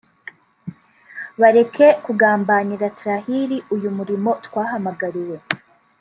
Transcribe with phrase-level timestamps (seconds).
[1.41, 5.37] bareke kugambanira (Trahir) uyu murimo twahamagariwe